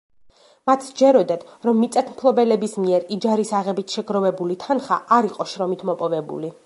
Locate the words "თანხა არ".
4.65-5.29